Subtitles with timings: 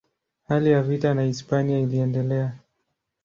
[0.43, 2.57] Hali ya vita na Hispania iliendelea.